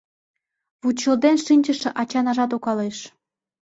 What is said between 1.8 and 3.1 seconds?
ачанажат укалеш